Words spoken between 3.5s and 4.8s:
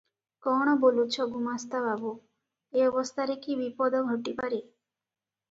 ବିପଦ ଘଟି ପାରେ?